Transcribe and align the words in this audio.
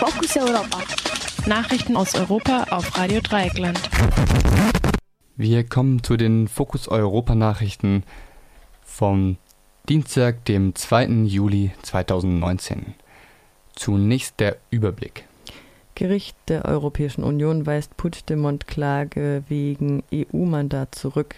Fokus 0.00 0.34
Europa. 0.34 0.78
Nachrichten 1.46 1.94
aus 1.94 2.14
Europa 2.14 2.64
auf 2.70 2.96
Radio 2.96 3.20
Dreieckland. 3.20 3.78
Wir 5.36 5.62
kommen 5.62 6.02
zu 6.02 6.16
den 6.16 6.48
Fokus 6.48 6.88
Europa 6.88 7.34
Nachrichten 7.34 8.04
vom 8.82 9.36
Dienstag, 9.90 10.46
dem 10.46 10.74
2. 10.74 11.26
Juli 11.26 11.72
2019. 11.82 12.94
Zunächst 13.76 14.40
der 14.40 14.56
Überblick. 14.70 15.26
Gericht 15.94 16.34
der 16.48 16.64
Europäischen 16.64 17.22
Union 17.22 17.66
weist 17.66 17.94
Puigdemont 17.98 18.66
Klage 18.66 19.44
wegen 19.48 20.02
EU-Mandat 20.14 20.94
zurück. 20.94 21.34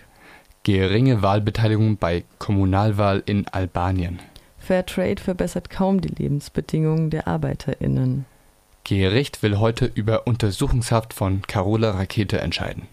Geringe 0.62 1.20
Wahlbeteiligung 1.20 1.96
bei 1.96 2.22
Kommunalwahl 2.38 3.24
in 3.26 3.48
Albanien. 3.48 4.20
Fairtrade 4.58 5.20
verbessert 5.20 5.68
kaum 5.68 6.00
die 6.00 6.14
Lebensbedingungen 6.14 7.10
der 7.10 7.26
ArbeiterInnen. 7.26 8.24
Gericht 8.85 9.43
will 9.43 9.59
heute 9.59 9.86
über 9.86 10.27
Untersuchungshaft 10.27 11.14
von 11.14 11.43
Carola 11.43 11.93
Rakete 11.93 12.40
entscheiden. 12.40 12.89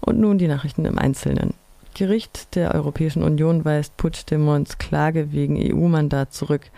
Und 0.00 0.18
nun 0.18 0.38
die 0.38 0.48
Nachrichten 0.48 0.84
im 0.84 0.98
Einzelnen. 0.98 1.54
Gericht 1.94 2.54
der 2.54 2.74
Europäischen 2.74 3.22
Union 3.22 3.64
weist 3.64 3.96
Puigdemonts 3.96 4.78
Klage 4.78 5.32
wegen 5.32 5.56
EU-Mandat 5.58 6.32
zurück. 6.32 6.70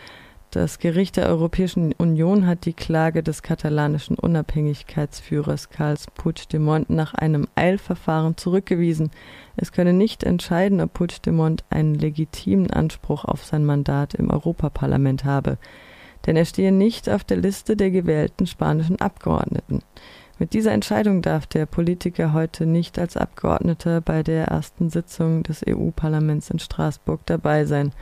Das 0.51 0.79
Gericht 0.79 1.17
der 1.17 1.29
Europäischen 1.29 1.95
Union 1.95 2.47
hat 2.47 2.67
die 2.67 2.75
Klage 2.75 3.23
des 3.23 3.43
katalanischen 3.43 4.19
Unabhängigkeitsführers 4.19 5.71
Carles 5.71 6.07
Puigdemont 6.15 6.91
nach 6.91 7.15
einem 7.15 7.49
Eilverfahren 7.55 8.37
zurückgewiesen. 8.37 9.11
Es 9.57 9.73
könne 9.73 9.95
nicht 9.95 10.25
entscheiden, 10.25 10.83
ob 10.83 10.93
Puigdemont 10.93 11.65
einen 11.71 11.95
legitimen 11.95 12.71
Anspruch 12.71 13.25
auf 13.25 13.47
sein 13.47 13.65
Mandat 13.65 14.13
im 14.13 14.29
Europaparlament 14.29 15.25
habe, 15.25 15.57
denn 16.27 16.37
er 16.37 16.45
stehe 16.45 16.73
nicht 16.73 17.09
auf 17.09 17.25
der 17.25 17.37
Liste 17.37 17.77
der 17.77 17.91
gewählten 17.91 18.47
spanischen 18.47 19.01
Abgeordneten. 19.01 19.81
Mit 20.39 20.55
dieser 20.55 20.73
Entscheidung 20.73 21.23
darf 21.23 21.47
der 21.47 21.67
Politiker 21.67 22.33
heute 22.33 22.67
nicht 22.67 22.99
als 22.99 23.17
Abgeordneter 23.17 24.01
bei 24.01 24.23
der 24.23 24.47
ersten 24.47 24.91
Sitzung 24.91 25.43
des 25.43 25.63
EU-Parlaments 25.67 26.51
in 26.51 26.59
Straßburg 26.59 27.21
dabei 27.27 27.65
sein. 27.65 27.93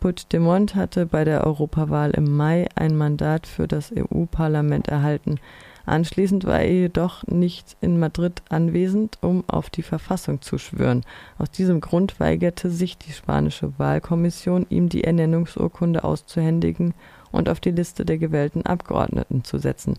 Puigdemont 0.00 0.74
hatte 0.74 1.06
bei 1.06 1.24
der 1.24 1.44
Europawahl 1.44 2.10
im 2.10 2.36
Mai 2.36 2.66
ein 2.74 2.96
Mandat 2.96 3.46
für 3.46 3.66
das 3.66 3.92
EU-Parlament 3.92 4.88
erhalten. 4.88 5.40
Anschließend 5.88 6.44
war 6.44 6.60
er 6.60 6.70
jedoch 6.70 7.26
nicht 7.28 7.78
in 7.80 7.98
Madrid 7.98 8.42
anwesend, 8.50 9.16
um 9.22 9.42
auf 9.48 9.70
die 9.70 9.82
Verfassung 9.82 10.42
zu 10.42 10.58
schwören. 10.58 11.02
Aus 11.38 11.50
diesem 11.50 11.80
Grund 11.80 12.20
weigerte 12.20 12.68
sich 12.68 12.98
die 12.98 13.12
spanische 13.12 13.72
Wahlkommission, 13.78 14.66
ihm 14.68 14.90
die 14.90 15.04
Ernennungsurkunde 15.04 16.04
auszuhändigen 16.04 16.92
und 17.32 17.48
auf 17.48 17.58
die 17.58 17.70
Liste 17.70 18.04
der 18.04 18.18
gewählten 18.18 18.66
Abgeordneten 18.66 19.44
zu 19.44 19.56
setzen. 19.56 19.94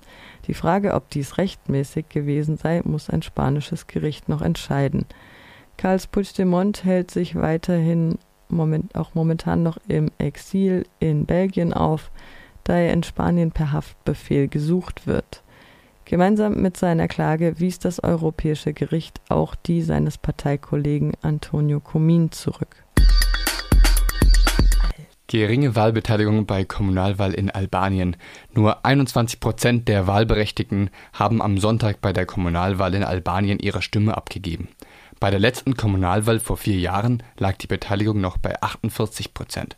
Die 0.45 0.53
Frage, 0.53 0.93
ob 0.93 1.09
dies 1.09 1.39
rechtmäßig 1.39 2.07
gewesen 2.09 2.57
sei, 2.57 2.83
muss 2.85 3.09
ein 3.09 3.23
spanisches 3.23 3.87
Gericht 3.87 4.29
noch 4.29 4.43
entscheiden. 4.43 5.07
Carles 5.77 6.05
Puigdemont 6.05 6.83
hält 6.83 7.09
sich 7.09 7.33
weiterhin 7.33 8.19
moment, 8.47 8.93
auch 8.93 9.15
momentan 9.15 9.63
noch 9.63 9.79
im 9.87 10.11
Exil 10.19 10.85
in 10.99 11.25
Belgien 11.25 11.73
auf, 11.73 12.11
da 12.63 12.75
er 12.75 12.93
in 12.93 13.01
Spanien 13.01 13.49
per 13.49 13.71
Haftbefehl 13.71 14.47
gesucht 14.49 15.07
wird. 15.07 15.41
Gemeinsam 16.09 16.55
mit 16.55 16.75
seiner 16.75 17.07
Klage 17.07 17.59
wies 17.59 17.77
das 17.77 18.03
Europäische 18.03 18.73
Gericht 18.73 19.21
auch 19.29 19.53
die 19.53 19.83
seines 19.83 20.17
Parteikollegen 20.17 21.13
Antonio 21.21 21.77
Comín 21.77 22.31
zurück. 22.31 22.83
Geringe 25.27 25.75
Wahlbeteiligung 25.75 26.47
bei 26.47 26.65
Kommunalwahl 26.65 27.35
in 27.35 27.51
Albanien. 27.51 28.15
Nur 28.55 28.83
21 28.87 29.39
Prozent 29.39 29.87
der 29.87 30.07
Wahlberechtigten 30.07 30.89
haben 31.13 31.43
am 31.43 31.59
Sonntag 31.59 32.01
bei 32.01 32.11
der 32.11 32.25
Kommunalwahl 32.25 32.95
in 32.95 33.03
Albanien 33.03 33.59
ihre 33.59 33.83
Stimme 33.83 34.17
abgegeben. 34.17 34.69
Bei 35.19 35.29
der 35.29 35.39
letzten 35.39 35.77
Kommunalwahl 35.77 36.39
vor 36.39 36.57
vier 36.57 36.79
Jahren 36.79 37.21
lag 37.37 37.57
die 37.57 37.67
Beteiligung 37.67 38.19
noch 38.19 38.39
bei 38.39 38.59
48 38.59 39.35
Prozent. 39.35 39.77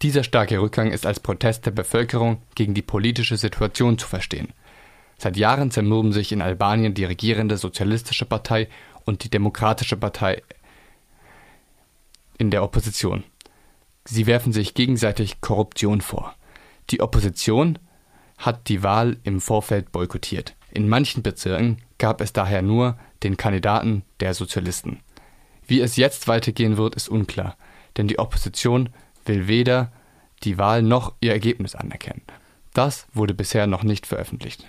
Dieser 0.00 0.24
starke 0.24 0.58
Rückgang 0.58 0.90
ist 0.90 1.04
als 1.04 1.20
Protest 1.20 1.66
der 1.66 1.72
Bevölkerung 1.72 2.38
gegen 2.54 2.72
die 2.72 2.80
politische 2.80 3.36
Situation 3.36 3.98
zu 3.98 4.08
verstehen. 4.08 4.54
Seit 5.18 5.36
Jahren 5.36 5.70
zermürben 5.70 6.12
sich 6.12 6.32
in 6.32 6.42
Albanien 6.42 6.94
die 6.94 7.04
regierende 7.04 7.56
Sozialistische 7.56 8.26
Partei 8.26 8.68
und 9.04 9.24
die 9.24 9.30
Demokratische 9.30 9.96
Partei 9.96 10.42
in 12.38 12.50
der 12.50 12.62
Opposition. 12.62 13.24
Sie 14.04 14.26
werfen 14.26 14.52
sich 14.52 14.74
gegenseitig 14.74 15.40
Korruption 15.40 16.00
vor. 16.00 16.34
Die 16.90 17.00
Opposition 17.00 17.78
hat 18.38 18.68
die 18.68 18.82
Wahl 18.82 19.16
im 19.24 19.40
Vorfeld 19.40 19.90
boykottiert. 19.90 20.54
In 20.70 20.88
manchen 20.88 21.22
Bezirken 21.22 21.78
gab 21.98 22.20
es 22.20 22.32
daher 22.32 22.62
nur 22.62 22.98
den 23.22 23.36
Kandidaten 23.36 24.02
der 24.20 24.34
Sozialisten. 24.34 25.00
Wie 25.66 25.80
es 25.80 25.96
jetzt 25.96 26.28
weitergehen 26.28 26.76
wird, 26.76 26.94
ist 26.94 27.08
unklar, 27.08 27.56
denn 27.96 28.06
die 28.06 28.18
Opposition 28.18 28.90
will 29.24 29.48
weder 29.48 29.90
die 30.42 30.58
Wahl 30.58 30.82
noch 30.82 31.14
ihr 31.20 31.32
Ergebnis 31.32 31.74
anerkennen. 31.74 32.22
Das 32.74 33.06
wurde 33.14 33.34
bisher 33.34 33.66
noch 33.66 33.82
nicht 33.82 34.06
veröffentlicht. 34.06 34.66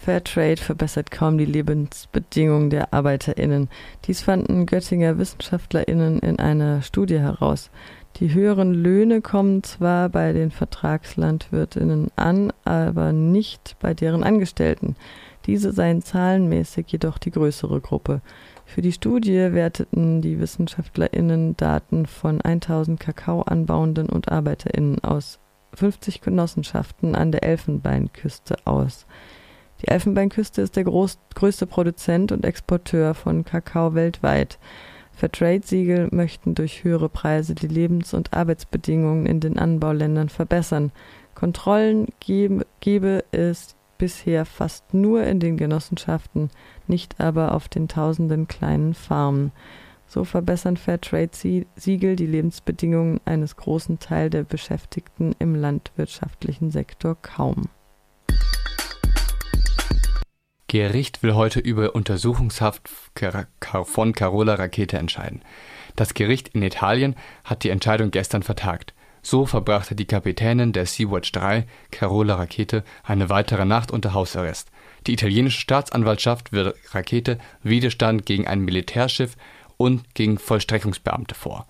Fairtrade 0.00 0.56
verbessert 0.56 1.10
kaum 1.10 1.36
die 1.36 1.44
Lebensbedingungen 1.44 2.70
der 2.70 2.94
ArbeiterInnen. 2.94 3.68
Dies 4.06 4.22
fanden 4.22 4.64
Göttinger 4.64 5.18
WissenschaftlerInnen 5.18 6.20
in 6.20 6.38
einer 6.38 6.80
Studie 6.80 7.18
heraus. 7.18 7.70
Die 8.16 8.32
höheren 8.32 8.72
Löhne 8.72 9.20
kommen 9.20 9.62
zwar 9.62 10.08
bei 10.08 10.32
den 10.32 10.52
Vertragslandwirtinnen 10.52 12.08
an, 12.16 12.50
aber 12.64 13.12
nicht 13.12 13.76
bei 13.78 13.92
deren 13.92 14.24
Angestellten. 14.24 14.96
Diese 15.44 15.70
seien 15.70 16.00
zahlenmäßig 16.00 16.86
jedoch 16.88 17.18
die 17.18 17.30
größere 17.30 17.82
Gruppe. 17.82 18.22
Für 18.64 18.80
die 18.80 18.92
Studie 18.92 19.52
werteten 19.52 20.22
die 20.22 20.40
WissenschaftlerInnen 20.40 21.58
Daten 21.58 22.06
von 22.06 22.40
1000 22.40 22.98
Kakaoanbauenden 22.98 24.08
und 24.08 24.32
ArbeiterInnen 24.32 25.04
aus 25.04 25.40
50 25.74 26.22
Genossenschaften 26.22 27.14
an 27.14 27.32
der 27.32 27.42
Elfenbeinküste 27.42 28.56
aus. 28.64 29.06
Die 29.82 29.88
Elfenbeinküste 29.88 30.62
ist 30.62 30.76
der 30.76 30.84
groß, 30.84 31.18
größte 31.34 31.66
Produzent 31.66 32.32
und 32.32 32.44
Exporteur 32.44 33.14
von 33.14 33.44
Kakao 33.44 33.94
weltweit. 33.94 34.58
Fairtrade-Siegel 35.12 36.08
möchten 36.12 36.54
durch 36.54 36.84
höhere 36.84 37.08
Preise 37.08 37.54
die 37.54 37.68
Lebens- 37.68 38.14
und 38.14 38.32
Arbeitsbedingungen 38.32 39.26
in 39.26 39.40
den 39.40 39.58
Anbauländern 39.58 40.28
verbessern. 40.28 40.92
Kontrollen 41.34 42.08
gebe, 42.20 43.24
es 43.30 43.76
bisher 43.98 44.46
fast 44.46 44.94
nur 44.94 45.24
in 45.24 45.40
den 45.40 45.56
Genossenschaften, 45.56 46.50
nicht 46.86 47.20
aber 47.20 47.54
auf 47.54 47.68
den 47.68 47.86
tausenden 47.86 48.48
kleinen 48.48 48.94
Farmen. 48.94 49.52
So 50.06 50.24
verbessern 50.24 50.76
Fairtrade-Siegel 50.76 52.16
die 52.16 52.26
Lebensbedingungen 52.26 53.20
eines 53.26 53.56
großen 53.56 53.98
Teils 53.98 54.30
der 54.30 54.42
Beschäftigten 54.42 55.34
im 55.38 55.54
landwirtschaftlichen 55.54 56.70
Sektor 56.70 57.14
kaum. 57.20 57.68
Gericht 60.70 61.24
will 61.24 61.34
heute 61.34 61.58
über 61.58 61.96
Untersuchungshaft 61.96 62.88
von 63.86 64.12
Carola 64.12 64.54
Rakete 64.54 64.98
entscheiden. 64.98 65.42
Das 65.96 66.14
Gericht 66.14 66.50
in 66.50 66.62
Italien 66.62 67.16
hat 67.42 67.64
die 67.64 67.70
Entscheidung 67.70 68.12
gestern 68.12 68.44
vertagt. 68.44 68.94
So 69.20 69.46
verbrachte 69.46 69.96
die 69.96 70.04
Kapitänin 70.04 70.72
der 70.72 70.86
Sea-Watch 70.86 71.32
3, 71.32 71.66
Carola 71.90 72.36
Rakete, 72.36 72.84
eine 73.02 73.28
weitere 73.28 73.64
Nacht 73.64 73.90
unter 73.90 74.14
Hausarrest. 74.14 74.70
Die 75.08 75.14
italienische 75.14 75.60
Staatsanwaltschaft 75.60 76.52
wirft 76.52 76.94
Rakete 76.94 77.38
Widerstand 77.64 78.24
gegen 78.24 78.46
ein 78.46 78.60
Militärschiff 78.60 79.36
und 79.76 80.14
gegen 80.14 80.38
Vollstreckungsbeamte 80.38 81.34
vor. 81.34 81.66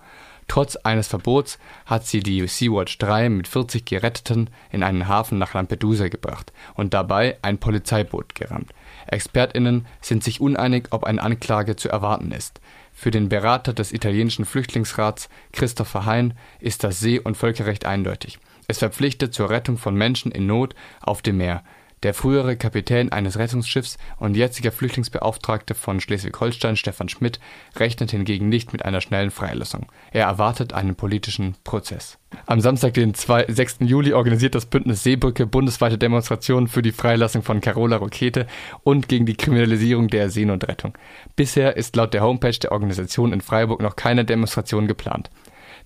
Trotz 0.51 0.75
eines 0.75 1.07
Verbots 1.07 1.57
hat 1.85 2.05
sie 2.05 2.19
die 2.19 2.45
Sea-Watch 2.45 2.97
3 2.97 3.29
mit 3.29 3.47
40 3.47 3.85
Geretteten 3.85 4.49
in 4.69 4.83
einen 4.83 5.07
Hafen 5.07 5.37
nach 5.37 5.53
Lampedusa 5.53 6.09
gebracht 6.09 6.51
und 6.73 6.93
dabei 6.93 7.37
ein 7.41 7.57
Polizeiboot 7.57 8.35
gerammt. 8.35 8.69
ExpertInnen 9.07 9.85
sind 10.01 10.25
sich 10.25 10.41
uneinig, 10.41 10.87
ob 10.91 11.05
eine 11.05 11.23
Anklage 11.23 11.77
zu 11.77 11.87
erwarten 11.87 12.33
ist. 12.33 12.59
Für 12.91 13.11
den 13.11 13.29
Berater 13.29 13.71
des 13.71 13.93
italienischen 13.93 14.43
Flüchtlingsrats, 14.43 15.29
Christopher 15.53 16.05
Hein, 16.05 16.33
ist 16.59 16.83
das 16.83 16.99
See- 16.99 17.21
und 17.21 17.37
Völkerrecht 17.37 17.85
eindeutig. 17.85 18.37
Es 18.67 18.79
verpflichtet 18.79 19.33
zur 19.33 19.49
Rettung 19.49 19.77
von 19.77 19.95
Menschen 19.95 20.33
in 20.33 20.47
Not 20.47 20.75
auf 20.99 21.21
dem 21.21 21.37
Meer. 21.37 21.63
Der 22.03 22.15
frühere 22.15 22.57
Kapitän 22.57 23.11
eines 23.11 23.37
Rettungsschiffs 23.37 23.99
und 24.17 24.35
jetziger 24.35 24.71
Flüchtlingsbeauftragte 24.71 25.75
von 25.75 25.99
Schleswig-Holstein, 25.99 26.75
Stefan 26.75 27.09
Schmidt, 27.09 27.39
rechnet 27.75 28.09
hingegen 28.09 28.49
nicht 28.49 28.73
mit 28.73 28.83
einer 28.83 29.01
schnellen 29.01 29.29
Freilassung. 29.29 29.85
Er 30.11 30.25
erwartet 30.25 30.73
einen 30.73 30.95
politischen 30.95 31.55
Prozess. 31.63 32.17
Am 32.47 32.59
Samstag, 32.59 32.95
den 32.95 33.13
2, 33.13 33.45
6. 33.49 33.77
Juli, 33.81 34.13
organisiert 34.13 34.55
das 34.55 34.65
Bündnis 34.65 35.03
Seebrücke 35.03 35.45
bundesweite 35.45 35.99
Demonstrationen 35.99 36.67
für 36.67 36.81
die 36.81 36.91
Freilassung 36.91 37.43
von 37.43 37.61
Carola 37.61 37.97
Rokete 37.97 38.47
und 38.83 39.07
gegen 39.07 39.27
die 39.27 39.35
Kriminalisierung 39.35 40.07
der 40.07 40.31
Seenotrettung. 40.31 40.97
Bisher 41.35 41.77
ist 41.77 41.95
laut 41.95 42.15
der 42.15 42.23
Homepage 42.23 42.57
der 42.57 42.71
Organisation 42.71 43.31
in 43.31 43.41
Freiburg 43.41 43.79
noch 43.79 43.95
keine 43.95 44.25
Demonstration 44.25 44.87
geplant. 44.87 45.29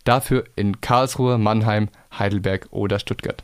Dafür 0.05 0.45
in 0.55 0.79
Karlsruhe, 0.79 1.37
Mannheim, 1.37 1.89
Heidelberg 2.17 2.67
oder 2.71 2.99
Stuttgart. 2.99 3.43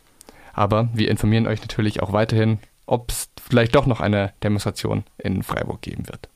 Aber 0.54 0.90
wir 0.94 1.10
informieren 1.10 1.48
euch 1.48 1.62
natürlich 1.62 2.02
auch 2.02 2.14
weiterhin, 2.14 2.60
ob 2.86 3.12
es 3.12 3.30
vielleicht 3.42 3.76
doch 3.76 3.86
noch 3.86 4.02
eine 4.02 4.34
Demonstration 4.44 5.04
in 5.18 5.44
Freiburg 5.44 5.82
geben 5.82 6.08
wird. 6.08 6.30